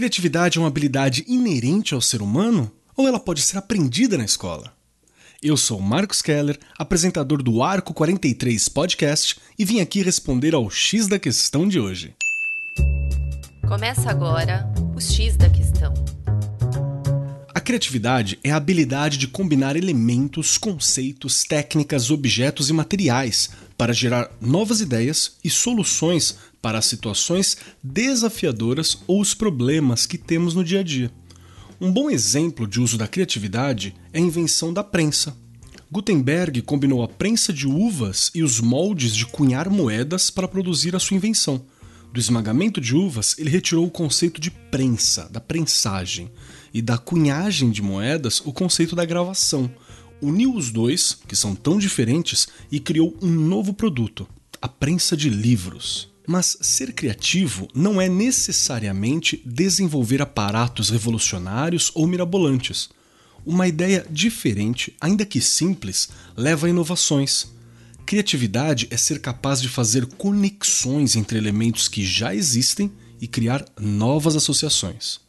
criatividade 0.00 0.56
é 0.56 0.60
uma 0.62 0.68
habilidade 0.68 1.26
inerente 1.28 1.92
ao 1.92 2.00
ser 2.00 2.22
humano 2.22 2.72
ou 2.96 3.06
ela 3.06 3.20
pode 3.20 3.42
ser 3.42 3.58
aprendida 3.58 4.16
na 4.16 4.24
escola? 4.24 4.72
Eu 5.42 5.58
sou 5.58 5.78
Marcos 5.78 6.22
Keller, 6.22 6.58
apresentador 6.78 7.42
do 7.42 7.62
Arco 7.62 7.92
43 7.92 8.66
Podcast 8.70 9.38
e 9.58 9.64
vim 9.66 9.78
aqui 9.78 10.02
responder 10.02 10.54
ao 10.54 10.70
X 10.70 11.06
da 11.06 11.18
questão 11.18 11.68
de 11.68 11.78
hoje. 11.78 12.14
Começa 13.68 14.08
agora 14.08 14.72
o 14.96 15.00
X 15.02 15.36
da 15.36 15.50
questão. 15.50 15.92
Criatividade 17.70 18.36
é 18.42 18.50
a 18.50 18.56
habilidade 18.56 19.16
de 19.16 19.28
combinar 19.28 19.76
elementos, 19.76 20.58
conceitos, 20.58 21.44
técnicas, 21.44 22.10
objetos 22.10 22.68
e 22.68 22.72
materiais 22.72 23.50
para 23.78 23.92
gerar 23.92 24.28
novas 24.40 24.80
ideias 24.80 25.36
e 25.44 25.48
soluções 25.48 26.34
para 26.60 26.78
as 26.78 26.86
situações 26.86 27.58
desafiadoras 27.80 28.98
ou 29.06 29.20
os 29.20 29.34
problemas 29.34 30.04
que 30.04 30.18
temos 30.18 30.52
no 30.52 30.64
dia 30.64 30.80
a 30.80 30.82
dia. 30.82 31.12
Um 31.80 31.92
bom 31.92 32.10
exemplo 32.10 32.66
de 32.66 32.80
uso 32.80 32.98
da 32.98 33.06
criatividade 33.06 33.94
é 34.12 34.18
a 34.18 34.20
invenção 34.20 34.72
da 34.72 34.82
prensa. 34.82 35.36
Gutenberg 35.92 36.62
combinou 36.62 37.04
a 37.04 37.08
prensa 37.08 37.52
de 37.52 37.68
uvas 37.68 38.32
e 38.34 38.42
os 38.42 38.58
moldes 38.58 39.14
de 39.14 39.26
cunhar 39.26 39.70
moedas 39.70 40.28
para 40.28 40.48
produzir 40.48 40.96
a 40.96 40.98
sua 40.98 41.16
invenção. 41.16 41.64
Do 42.12 42.18
esmagamento 42.18 42.80
de 42.80 42.96
uvas, 42.96 43.38
ele 43.38 43.50
retirou 43.50 43.86
o 43.86 43.90
conceito 43.90 44.40
de 44.40 44.50
prensa, 44.50 45.28
da 45.28 45.40
prensagem, 45.40 46.30
e 46.74 46.82
da 46.82 46.98
cunhagem 46.98 47.70
de 47.70 47.82
moedas, 47.82 48.40
o 48.44 48.52
conceito 48.52 48.96
da 48.96 49.04
gravação. 49.04 49.70
Uniu 50.20 50.54
os 50.54 50.70
dois, 50.70 51.16
que 51.26 51.36
são 51.36 51.54
tão 51.54 51.78
diferentes, 51.78 52.48
e 52.70 52.80
criou 52.80 53.16
um 53.22 53.30
novo 53.30 53.72
produto, 53.72 54.28
a 54.60 54.68
prensa 54.68 55.16
de 55.16 55.28
livros. 55.28 56.08
Mas 56.26 56.58
ser 56.60 56.92
criativo 56.92 57.68
não 57.74 58.00
é 58.00 58.08
necessariamente 58.08 59.40
desenvolver 59.44 60.20
aparatos 60.20 60.90
revolucionários 60.90 61.90
ou 61.94 62.06
mirabolantes. 62.06 62.90
Uma 63.46 63.66
ideia 63.66 64.04
diferente, 64.10 64.94
ainda 65.00 65.24
que 65.24 65.40
simples, 65.40 66.10
leva 66.36 66.66
a 66.66 66.70
inovações. 66.70 67.48
Criatividade 68.10 68.88
é 68.90 68.96
ser 68.96 69.20
capaz 69.20 69.62
de 69.62 69.68
fazer 69.68 70.04
conexões 70.04 71.14
entre 71.14 71.38
elementos 71.38 71.86
que 71.86 72.04
já 72.04 72.34
existem 72.34 72.90
e 73.20 73.28
criar 73.28 73.64
novas 73.80 74.34
associações. 74.34 75.20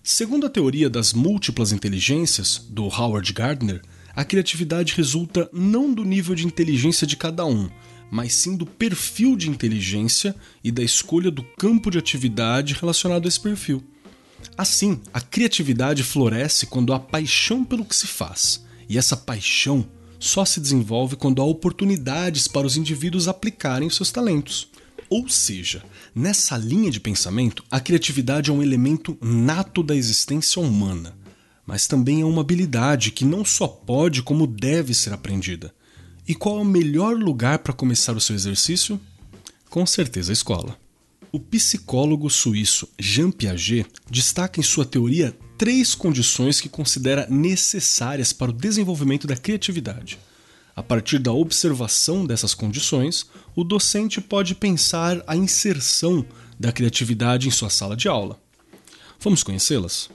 Segundo 0.00 0.46
a 0.46 0.48
teoria 0.48 0.88
das 0.88 1.12
múltiplas 1.12 1.72
inteligências, 1.72 2.68
do 2.70 2.84
Howard 2.84 3.32
Gardner, 3.32 3.82
a 4.14 4.24
criatividade 4.24 4.94
resulta 4.94 5.50
não 5.52 5.92
do 5.92 6.04
nível 6.04 6.36
de 6.36 6.46
inteligência 6.46 7.04
de 7.04 7.16
cada 7.16 7.44
um, 7.44 7.68
mas 8.08 8.32
sim 8.32 8.56
do 8.56 8.64
perfil 8.64 9.34
de 9.34 9.50
inteligência 9.50 10.36
e 10.62 10.70
da 10.70 10.84
escolha 10.84 11.32
do 11.32 11.42
campo 11.42 11.90
de 11.90 11.98
atividade 11.98 12.74
relacionado 12.74 13.24
a 13.24 13.28
esse 13.28 13.40
perfil. 13.40 13.82
Assim, 14.56 15.00
a 15.12 15.20
criatividade 15.20 16.04
floresce 16.04 16.64
quando 16.64 16.92
há 16.92 17.00
paixão 17.00 17.64
pelo 17.64 17.84
que 17.84 17.96
se 17.96 18.06
faz, 18.06 18.64
e 18.88 18.96
essa 18.96 19.16
paixão 19.16 19.84
só 20.18 20.44
se 20.44 20.60
desenvolve 20.60 21.16
quando 21.16 21.42
há 21.42 21.44
oportunidades 21.44 22.48
para 22.48 22.66
os 22.66 22.76
indivíduos 22.76 23.28
aplicarem 23.28 23.90
seus 23.90 24.10
talentos. 24.10 24.68
Ou 25.10 25.28
seja, 25.28 25.84
nessa 26.14 26.56
linha 26.56 26.90
de 26.90 27.00
pensamento, 27.00 27.62
a 27.70 27.78
criatividade 27.78 28.50
é 28.50 28.52
um 28.52 28.62
elemento 28.62 29.16
nato 29.20 29.82
da 29.82 29.94
existência 29.94 30.60
humana, 30.60 31.16
mas 31.66 31.86
também 31.86 32.20
é 32.20 32.24
uma 32.24 32.40
habilidade 32.40 33.10
que 33.10 33.24
não 33.24 33.44
só 33.44 33.66
pode, 33.66 34.22
como 34.22 34.46
deve 34.46 34.94
ser 34.94 35.12
aprendida. 35.12 35.74
E 36.26 36.34
qual 36.34 36.58
é 36.58 36.62
o 36.62 36.64
melhor 36.64 37.16
lugar 37.16 37.58
para 37.58 37.72
começar 37.72 38.16
o 38.16 38.20
seu 38.20 38.34
exercício? 38.34 38.98
Com 39.68 39.84
certeza 39.84 40.32
a 40.32 40.34
escola. 40.34 40.78
O 41.30 41.38
psicólogo 41.38 42.30
suíço 42.30 42.88
Jean 42.98 43.30
Piaget 43.30 43.88
destaca 44.10 44.60
em 44.60 44.62
sua 44.62 44.84
teoria 44.84 45.36
três 45.64 45.94
condições 45.94 46.60
que 46.60 46.68
considera 46.68 47.26
necessárias 47.30 48.34
para 48.34 48.50
o 48.50 48.54
desenvolvimento 48.54 49.26
da 49.26 49.34
criatividade. 49.34 50.18
A 50.76 50.82
partir 50.82 51.18
da 51.18 51.32
observação 51.32 52.26
dessas 52.26 52.52
condições, 52.52 53.24
o 53.56 53.64
docente 53.64 54.20
pode 54.20 54.54
pensar 54.54 55.24
a 55.26 55.34
inserção 55.34 56.22
da 56.60 56.70
criatividade 56.70 57.48
em 57.48 57.50
sua 57.50 57.70
sala 57.70 57.96
de 57.96 58.08
aula. 58.08 58.38
Vamos 59.18 59.42
conhecê-las? 59.42 60.10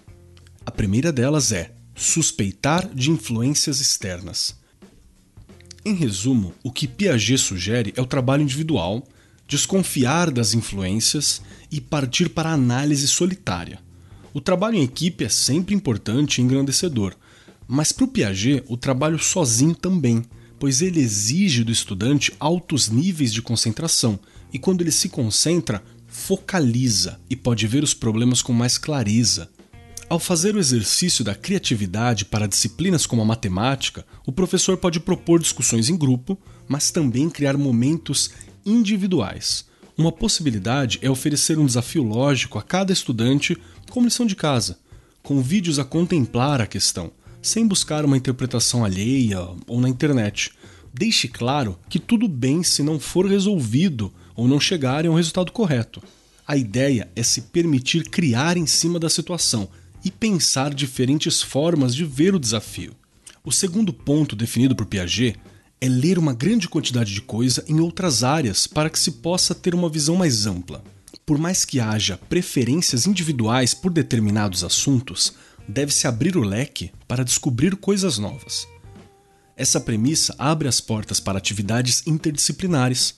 A 0.64 0.70
primeira 0.70 1.12
delas 1.12 1.52
é 1.52 1.72
suspeitar 1.96 2.88
de 2.88 3.10
influências 3.10 3.80
externas. 3.80 4.56
Em 5.84 5.96
resumo, 5.96 6.54
o 6.62 6.72
que 6.72 6.88
Piaget 6.88 7.40
sugere 7.40 7.92
é 7.96 8.02
o 8.04 8.06
trabalho 8.06 8.44
individual, 8.44 9.04
desconfiar 9.48 10.30
das 10.30 10.54
influências 10.54 11.42
e 11.72 11.82
partir 11.82 12.30
para 12.30 12.52
a 12.52 12.54
análise 12.54 13.08
solitária. 13.08 13.89
O 14.34 14.40
trabalho 14.40 14.76
em 14.76 14.84
equipe 14.84 15.24
é 15.24 15.30
sempre 15.30 15.74
importante 15.74 16.38
e 16.38 16.44
engrandecedor, 16.44 17.16
mas 17.68 17.92
para 17.92 18.06
o 18.06 18.08
Piaget, 18.08 18.64
o 18.68 18.76
trabalho 18.76 19.20
sozinho 19.20 19.76
também, 19.76 20.24
pois 20.60 20.82
ele 20.82 21.00
exige 21.00 21.64
do 21.64 21.72
estudante 21.72 22.34
altos 22.40 22.90
níveis 22.90 23.32
de 23.32 23.42
concentração 23.42 24.20
e, 24.52 24.60
quando 24.60 24.82
ele 24.82 24.92
se 24.92 25.08
concentra, 25.08 25.84
focaliza 26.08 27.20
e 27.30 27.36
pode 27.36 27.66
ver 27.68 27.84
os 27.84 27.94
problemas 27.94 28.42
com 28.42 28.52
mais 28.52 28.78
clareza. 28.78 29.50
Ao 30.10 30.20
fazer 30.20 30.56
o 30.56 30.60
exercício 30.60 31.24
da 31.24 31.36
criatividade 31.36 32.26
para 32.26 32.48
disciplinas 32.48 33.06
como 33.06 33.22
a 33.22 33.26
matemática, 33.26 34.04
o 34.26 34.32
professor 34.32 34.76
pode 34.76 35.00
propor 35.00 35.40
discussões 35.40 35.88
em 35.88 35.96
grupo, 35.96 36.36
mas 36.68 36.90
também 36.90 37.30
criar 37.30 37.56
momentos 37.56 38.32
individuais. 38.66 39.69
Uma 40.00 40.14
possibilidade 40.14 40.98
é 41.02 41.10
oferecer 41.10 41.60
um 41.60 41.66
desafio 41.66 42.04
lógico 42.04 42.58
a 42.58 42.64
cada 42.64 42.94
estudante 42.94 43.58
como 43.90 44.06
lição 44.06 44.26
de 44.26 44.34
casa, 44.34 44.80
com 45.22 45.42
vídeos 45.42 45.78
a 45.78 45.84
contemplar 45.84 46.62
a 46.62 46.66
questão, 46.66 47.12
sem 47.42 47.68
buscar 47.68 48.06
uma 48.06 48.16
interpretação 48.16 48.86
alheia 48.86 49.46
ou 49.68 49.82
na 49.82 49.90
internet. 49.90 50.54
Deixe 50.94 51.28
claro 51.28 51.78
que 51.90 52.00
tudo 52.00 52.30
bem 52.30 52.64
se 52.64 52.82
não 52.82 52.98
for 52.98 53.26
resolvido 53.26 54.10
ou 54.38 54.48
não 54.48 54.58
chegar 54.58 55.06
a 55.06 55.10
um 55.10 55.16
resultado 55.16 55.52
correto. 55.52 56.02
A 56.48 56.56
ideia 56.56 57.10
é 57.14 57.22
se 57.22 57.42
permitir 57.42 58.06
criar 58.06 58.56
em 58.56 58.66
cima 58.66 59.00
da 59.00 59.10
situação 59.10 59.68
e 60.02 60.10
pensar 60.10 60.74
diferentes 60.74 61.42
formas 61.42 61.94
de 61.94 62.06
ver 62.06 62.34
o 62.34 62.40
desafio. 62.40 62.96
O 63.44 63.52
segundo 63.52 63.92
ponto 63.92 64.34
definido 64.34 64.78
por 64.78 64.86
Piaget 64.86 65.38
é 65.82 65.88
ler 65.88 66.20
uma 66.20 66.34
grande 66.34 66.68
quantidade 66.68 67.14
de 67.14 67.22
coisa 67.22 67.64
em 67.68 67.80
outras 67.80 68.24
áreas 68.24 68.68
para 68.68 68.90
que 68.90 69.00
se 69.00 69.12
possa 69.12 69.56
ter 69.56 69.74
uma 69.74 69.90
visão 69.90 70.16
mais 70.16 70.46
ampla. 70.46 70.84
Por 71.26 71.38
mais 71.38 71.64
que 71.64 71.80
haja 71.80 72.18
preferências 72.18 73.06
individuais 73.06 73.74
por 73.74 73.92
determinados 73.92 74.64
assuntos, 74.64 75.34
deve-se 75.68 76.08
abrir 76.08 76.36
o 76.36 76.42
leque 76.42 76.92
para 77.08 77.24
descobrir 77.24 77.76
coisas 77.76 78.18
novas. 78.18 78.68
Essa 79.56 79.80
premissa 79.80 80.34
abre 80.38 80.68
as 80.68 80.82
portas 80.82 81.20
para 81.20 81.38
atividades 81.38 82.02
interdisciplinares, 82.08 83.16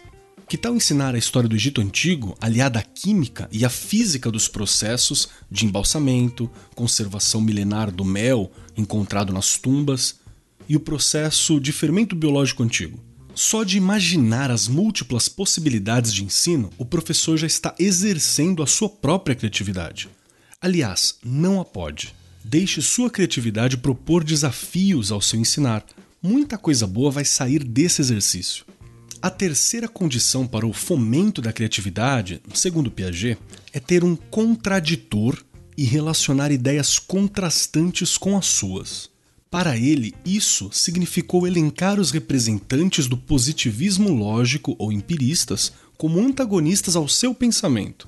que 0.48 0.58
tal 0.58 0.76
ensinar 0.76 1.16
a 1.16 1.18
história 1.18 1.48
do 1.48 1.56
Egito 1.56 1.80
Antigo 1.80 2.36
aliada 2.42 2.80
à 2.80 2.82
química 2.82 3.48
e 3.52 3.64
à 3.64 3.70
física 3.70 4.30
dos 4.30 4.50
processos 4.50 5.30
de 5.50 5.66
embalsamento, 5.66 6.52
conservação 6.76 7.40
milenar 7.40 7.90
do 7.90 8.04
mel 8.04 8.52
encontrado 8.76 9.32
nas 9.32 9.58
tumbas 9.58 10.21
e 10.68 10.76
o 10.76 10.80
processo 10.80 11.60
de 11.60 11.72
fermento 11.72 12.16
biológico 12.16 12.64
antigo? 12.64 13.00
Só 13.34 13.64
de 13.64 13.78
imaginar 13.78 14.52
as 14.52 14.68
múltiplas 14.68 15.30
possibilidades 15.30 16.14
de 16.14 16.24
ensino, 16.24 16.70
o 16.78 16.86
professor 16.86 17.38
já 17.38 17.48
está 17.48 17.74
exercendo 17.80 18.62
a 18.62 18.68
sua 18.68 18.90
própria 18.90 19.36
criatividade. 19.36 20.10
Aliás, 20.60 21.18
não 21.24 21.60
a 21.60 21.66
pode. 21.66 22.14
Deixe 22.44 22.82
sua 22.82 23.10
criatividade 23.10 23.78
propor 23.78 24.24
desafios 24.24 25.12
ao 25.12 25.22
seu 25.22 25.40
ensinar. 25.40 25.86
Muita 26.22 26.58
coisa 26.58 26.86
boa 26.86 27.12
vai 27.12 27.26
sair 27.26 27.64
desse 27.64 28.02
exercício. 28.02 28.66
A 29.22 29.30
terceira 29.30 29.88
condição 29.88 30.48
para 30.48 30.66
o 30.66 30.74
fomento 30.74 31.44
da 31.44 31.54
criatividade, 31.54 32.42
segundo 32.56 32.90
Piaget, 32.90 33.38
é 33.72 33.80
ter 33.80 34.04
um 34.04 34.16
contraditor 34.16 35.38
e 35.78 35.84
relacionar 35.84 36.52
ideias 36.52 36.98
contrastantes 36.98 38.18
com 38.18 38.36
as 38.36 38.48
suas. 38.48 39.11
Para 39.51 39.77
ele, 39.77 40.15
isso 40.25 40.69
significou 40.71 41.45
elencar 41.45 42.00
os 42.00 42.09
representantes 42.09 43.06
do 43.06 43.18
positivismo 43.18 44.07
lógico 44.07 44.77
ou 44.80 44.94
empiristas 44.94 45.74
como 45.98 46.21
antagonistas 46.21 46.95
ao 46.95 47.06
seu 47.06 47.36
pensamento. 47.36 48.07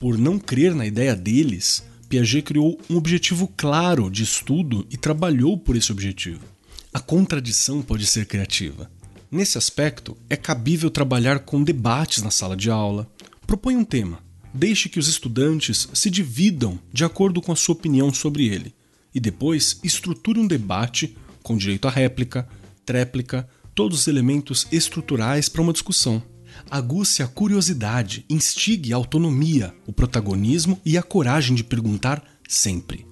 Por 0.00 0.18
não 0.18 0.36
crer 0.36 0.74
na 0.74 0.84
ideia 0.84 1.14
deles, 1.14 1.84
Piaget 2.08 2.42
criou 2.42 2.76
um 2.90 2.96
objetivo 2.96 3.46
claro 3.56 4.10
de 4.10 4.24
estudo 4.24 4.84
e 4.90 4.96
trabalhou 4.96 5.56
por 5.56 5.76
esse 5.76 5.92
objetivo. 5.92 6.40
A 6.92 6.98
contradição 6.98 7.82
pode 7.82 8.04
ser 8.04 8.26
criativa. 8.26 8.90
Nesse 9.30 9.56
aspecto, 9.56 10.16
é 10.28 10.36
cabível 10.36 10.90
trabalhar 10.90 11.38
com 11.38 11.62
debates 11.62 12.20
na 12.20 12.32
sala 12.32 12.56
de 12.56 12.68
aula. 12.68 13.08
Propõe 13.46 13.76
um 13.76 13.84
tema. 13.84 14.18
Deixe 14.52 14.88
que 14.88 14.98
os 14.98 15.06
estudantes 15.06 15.88
se 15.94 16.10
dividam 16.10 16.80
de 16.92 17.04
acordo 17.04 17.40
com 17.40 17.52
a 17.52 17.56
sua 17.56 17.76
opinião 17.76 18.12
sobre 18.12 18.46
ele. 18.46 18.74
E 19.14 19.20
depois 19.20 19.80
estruture 19.82 20.38
um 20.38 20.46
debate 20.46 21.16
com 21.42 21.56
direito 21.56 21.88
à 21.88 21.90
réplica, 21.90 22.48
tréplica, 22.84 23.48
todos 23.74 24.00
os 24.00 24.08
elementos 24.08 24.66
estruturais 24.70 25.48
para 25.48 25.62
uma 25.62 25.72
discussão. 25.72 26.22
aguce 26.68 27.22
a 27.22 27.28
curiosidade, 27.28 28.24
instigue 28.28 28.92
a 28.92 28.96
autonomia, 28.96 29.74
o 29.86 29.92
protagonismo 29.92 30.80
e 30.84 30.98
a 30.98 31.02
coragem 31.02 31.54
de 31.54 31.64
perguntar 31.64 32.22
sempre. 32.48 33.06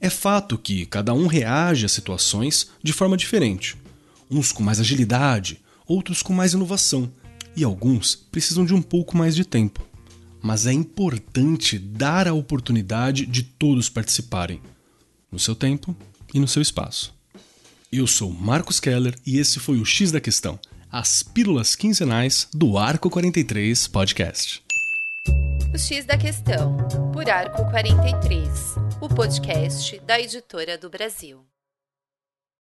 É 0.00 0.10
fato 0.10 0.58
que 0.58 0.86
cada 0.86 1.14
um 1.14 1.26
reage 1.26 1.86
a 1.86 1.88
situações 1.88 2.70
de 2.82 2.92
forma 2.92 3.16
diferente. 3.16 3.76
Uns 4.30 4.52
com 4.52 4.62
mais 4.62 4.80
agilidade, 4.80 5.60
outros 5.86 6.22
com 6.22 6.32
mais 6.32 6.52
inovação, 6.52 7.10
e 7.56 7.64
alguns 7.64 8.14
precisam 8.14 8.64
de 8.64 8.74
um 8.74 8.82
pouco 8.82 9.16
mais 9.16 9.34
de 9.34 9.44
tempo. 9.44 9.86
Mas 10.42 10.66
é 10.66 10.72
importante 10.72 11.78
dar 11.78 12.26
a 12.26 12.32
oportunidade 12.32 13.26
de 13.26 13.42
todos 13.42 13.88
participarem, 13.88 14.60
no 15.30 15.38
seu 15.38 15.54
tempo 15.54 15.96
e 16.34 16.40
no 16.40 16.48
seu 16.48 16.62
espaço. 16.62 17.14
Eu 17.92 18.06
sou 18.06 18.30
Marcos 18.30 18.78
Keller 18.78 19.16
e 19.26 19.38
esse 19.38 19.58
foi 19.58 19.78
o 19.78 19.84
X 19.84 20.12
da 20.12 20.20
Questão, 20.20 20.58
as 20.90 21.22
pílulas 21.22 21.74
quinzenais 21.74 22.48
do 22.54 22.78
Arco 22.78 23.10
43 23.10 23.88
Podcast. 23.88 24.62
O 25.72 25.78
X 25.78 26.04
da 26.04 26.16
Questão, 26.16 26.76
por 27.12 27.28
Arco 27.28 27.64
43, 27.70 28.48
o 29.00 29.08
podcast 29.08 30.00
da 30.00 30.20
editora 30.20 30.78
do 30.78 30.88
Brasil. 30.88 31.49